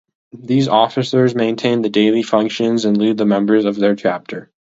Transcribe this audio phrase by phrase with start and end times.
[0.39, 4.49] These officers maintain the daily functions and lead the members of their chapter.